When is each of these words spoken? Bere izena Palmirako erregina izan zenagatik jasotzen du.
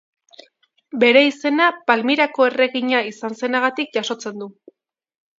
Bere 1.01 1.19
izena 1.25 1.67
Palmirako 1.91 2.47
erregina 2.51 3.01
izan 3.09 3.37
zenagatik 3.41 3.93
jasotzen 3.99 4.41
du. 4.45 4.49